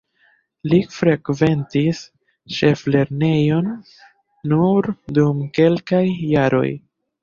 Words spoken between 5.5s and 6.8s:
kelkaj jaroj.